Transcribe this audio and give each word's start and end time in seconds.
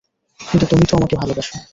কিন্তু 0.39 0.65
তুমি 0.65 0.85
তো 0.85 0.93
আমাকে 0.95 1.15
ভালোবাসো। 1.15 1.55